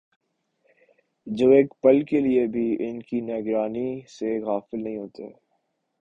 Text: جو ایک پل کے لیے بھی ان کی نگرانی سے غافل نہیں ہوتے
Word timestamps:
جو 1.27 1.49
ایک 1.51 1.73
پل 1.81 2.03
کے 2.05 2.19
لیے 2.19 2.45
بھی 2.47 2.65
ان 2.79 3.01
کی 3.01 3.19
نگرانی 3.23 3.89
سے 4.09 4.39
غافل 4.41 4.83
نہیں 4.83 4.97
ہوتے 4.97 5.29